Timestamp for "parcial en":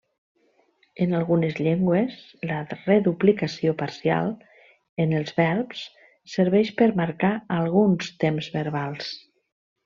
3.81-5.13